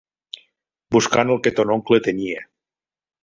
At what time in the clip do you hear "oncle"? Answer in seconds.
1.75-2.01